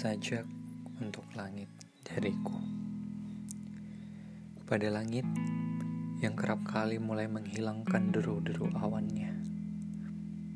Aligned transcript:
Sajak 0.00 0.48
untuk 1.04 1.28
langit 1.36 1.68
dariku. 2.08 2.56
Kepada 4.56 4.88
langit 4.88 5.28
yang 6.24 6.32
kerap 6.32 6.64
kali 6.64 6.96
mulai 6.96 7.28
menghilangkan 7.28 8.08
deru-deru 8.08 8.72
awannya 8.80 9.28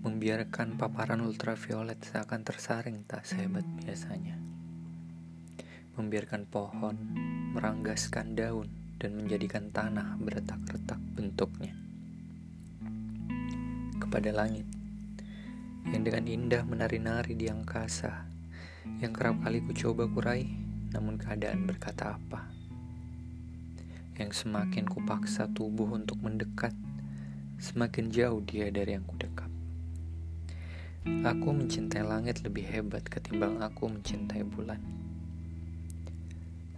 Membiarkan 0.00 0.80
paparan 0.80 1.20
ultraviolet 1.20 2.00
seakan 2.00 2.48
tersaring 2.48 3.04
tak 3.04 3.28
sehebat 3.28 3.68
biasanya 3.84 4.40
Membiarkan 6.00 6.48
pohon 6.48 6.96
meranggaskan 7.52 8.32
daun 8.32 8.72
dan 8.96 9.20
menjadikan 9.20 9.68
tanah 9.68 10.16
beretak-retak 10.16 11.00
bentuknya. 11.12 11.76
Kepada 14.00 14.32
langit 14.32 14.64
yang 15.92 16.08
dengan 16.08 16.24
indah 16.24 16.64
menari-nari 16.64 17.36
di 17.36 17.52
angkasa 17.52 18.35
yang 19.02 19.12
kerap 19.12 19.38
kali 19.44 19.60
ku 19.60 19.76
coba 19.76 20.08
kurai, 20.08 20.48
namun 20.92 21.20
keadaan 21.20 21.68
berkata 21.68 22.16
apa. 22.16 22.48
Yang 24.16 24.44
semakin 24.44 24.88
ku 24.88 25.04
paksa 25.04 25.50
tubuh 25.52 25.92
untuk 25.92 26.16
mendekat, 26.24 26.72
semakin 27.60 28.08
jauh 28.08 28.40
dia 28.44 28.72
dari 28.72 28.96
yang 28.96 29.04
ku 29.04 29.16
dekat. 29.20 29.48
Aku 31.06 31.54
mencintai 31.54 32.02
langit 32.02 32.42
lebih 32.42 32.66
hebat 32.66 33.06
ketimbang 33.06 33.62
aku 33.62 33.86
mencintai 33.86 34.42
bulan. 34.42 34.82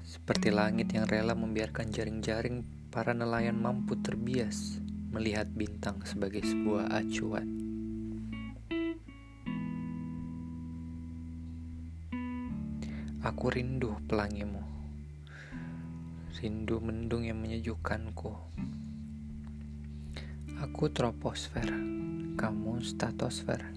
Seperti 0.04 0.52
langit 0.52 0.92
yang 0.92 1.08
rela 1.08 1.32
membiarkan 1.32 1.88
jaring-jaring 1.88 2.60
para 2.92 3.16
nelayan 3.16 3.56
mampu 3.56 3.96
terbias 4.00 4.80
melihat 5.08 5.48
bintang 5.48 6.04
sebagai 6.04 6.44
sebuah 6.44 6.92
acuan. 6.92 7.57
Aku 13.18 13.50
rindu 13.50 13.98
pelangimu. 14.06 14.62
Rindu 16.38 16.78
mendung 16.78 17.26
yang 17.26 17.42
menyejukkanku. 17.42 18.30
Aku 20.62 20.86
troposfer 20.94 21.66
Kamu 22.38 22.78
statosfer. 22.78 23.74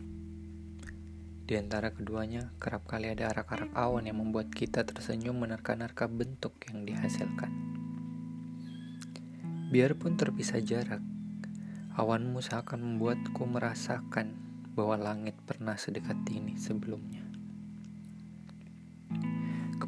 Di 1.50 1.58
antara 1.58 1.90
keduanya 1.90 2.54
kerap 2.62 2.86
kali 2.86 3.10
ada 3.10 3.34
arak-arak 3.34 3.74
awan 3.74 4.06
yang 4.06 4.22
membuat 4.22 4.54
kita 4.54 4.86
tersenyum 4.86 5.42
menerka-nerka 5.42 6.06
bentuk 6.06 6.62
yang 6.70 6.86
dihasilkan. 6.86 7.50
Biarpun 9.74 10.22
terpisah 10.22 10.62
jarak 10.62 11.02
Awanmu 11.98 12.46
seakan 12.46 12.86
membuatku 12.86 13.42
merasakan 13.50 14.38
bahwa 14.78 15.02
langit 15.02 15.34
pernah 15.50 15.74
sedekat 15.82 16.22
ini 16.30 16.62
sebelumnya 16.62 17.31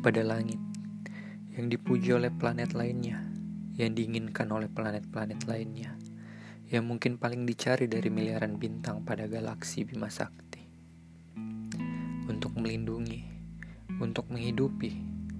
kepada 0.03 0.35
langit 0.35 0.59
yang 1.55 1.71
dipuji 1.71 2.11
oleh 2.11 2.27
planet 2.27 2.75
lainnya, 2.75 3.23
yang 3.79 3.95
diinginkan 3.95 4.51
oleh 4.51 4.67
planet-planet 4.67 5.47
lainnya, 5.47 5.95
yang 6.67 6.83
mungkin 6.91 7.15
paling 7.15 7.47
dicari 7.47 7.87
dari 7.87 8.11
miliaran 8.11 8.59
bintang 8.59 9.07
pada 9.07 9.31
galaksi 9.31 9.87
Bima 9.87 10.11
Sakti. 10.11 10.59
Untuk 12.27 12.51
melindungi, 12.59 13.23
untuk 14.03 14.27
menghidupi, 14.27 14.91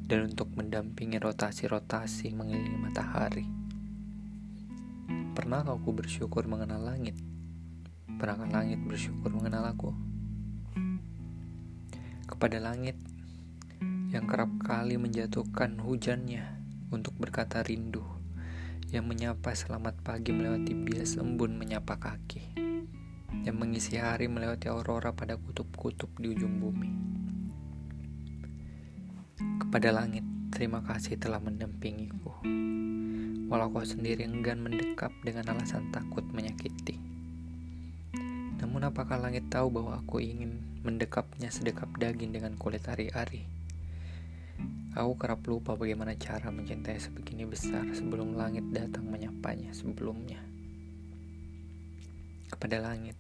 dan 0.07 0.31
untuk 0.31 0.47
mendampingi 0.55 1.19
rotasi-rotasi 1.19 2.31
mengelilingi 2.31 2.79
matahari. 2.79 3.43
Pernah 5.35 5.67
aku 5.67 5.91
bersyukur 5.91 6.47
mengenal 6.47 6.87
langit? 6.87 7.19
Pernahkah 8.15 8.47
langit 8.47 8.79
bersyukur 8.79 9.27
mengenal 9.27 9.75
aku? 9.75 9.91
Kepada 12.23 12.63
langit, 12.63 12.95
yang 14.13 14.29
kerap 14.29 14.61
kali 14.61 15.01
menjatuhkan 15.01 15.81
hujannya 15.81 16.45
untuk 16.93 17.17
berkata 17.17 17.65
rindu, 17.65 18.05
yang 18.93 19.09
menyapa 19.09 19.57
selamat 19.57 20.05
pagi 20.05 20.29
melewati 20.29 20.77
bias 20.77 21.17
embun 21.17 21.57
menyapa 21.57 21.97
kaki, 21.97 22.45
yang 23.41 23.57
mengisi 23.57 23.97
hari 23.97 24.29
melewati 24.29 24.69
aurora 24.69 25.17
pada 25.17 25.33
kutub-kutub 25.41 26.13
di 26.21 26.29
ujung 26.29 26.61
bumi. 26.61 26.93
Kepada 29.65 29.89
langit, 29.89 30.21
terima 30.53 30.85
kasih 30.85 31.17
telah 31.17 31.41
mendampingiku, 31.41 32.37
walau 33.49 33.73
kau 33.73 33.81
sendiri 33.81 34.29
enggan 34.29 34.61
mendekap 34.61 35.09
dengan 35.25 35.57
alasan 35.57 35.89
takut 35.89 36.21
menyakiti. 36.29 37.01
Namun 38.61 38.93
apakah 38.93 39.17
langit 39.17 39.49
tahu 39.49 39.73
bahwa 39.73 39.97
aku 39.97 40.21
ingin 40.21 40.61
mendekapnya 40.85 41.49
sedekap 41.49 41.89
daging 41.97 42.29
dengan 42.29 42.53
kulit 42.61 42.85
ari-ari? 42.85 43.62
Aku 44.93 45.17
kerap 45.17 45.41
lupa 45.49 45.73
bagaimana 45.73 46.13
cara 46.13 46.53
mencintai 46.53 47.01
sebegini 47.01 47.49
besar 47.49 47.81
sebelum 47.97 48.37
langit 48.37 48.61
datang 48.69 49.09
menyapanya 49.09 49.73
sebelumnya. 49.73 50.37
Kepada 52.45 52.77
langit, 52.77 53.17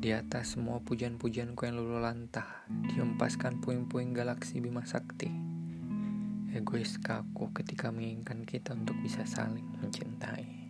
di 0.00 0.16
atas 0.16 0.56
semua 0.56 0.80
pujian-pujianku 0.80 1.68
yang 1.68 1.76
lulu 1.76 2.00
lantah, 2.00 2.64
dihempaskan 2.68 3.60
puing-puing 3.60 4.16
galaksi 4.16 4.56
Bima 4.64 4.88
Sakti. 4.88 5.28
Egois 6.56 6.96
kaku 6.96 7.52
ketika 7.52 7.92
menginginkan 7.92 8.48
kita 8.48 8.72
untuk 8.72 8.96
bisa 9.04 9.28
saling 9.28 9.68
mencintai. 9.76 10.65